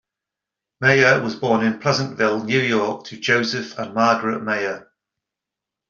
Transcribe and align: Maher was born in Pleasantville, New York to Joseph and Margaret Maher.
Maher 0.79 1.21
was 1.21 1.35
born 1.35 1.63
in 1.63 1.77
Pleasantville, 1.77 2.43
New 2.43 2.59
York 2.59 3.05
to 3.05 3.17
Joseph 3.19 3.77
and 3.77 3.93
Margaret 3.93 4.41
Maher. 4.41 4.91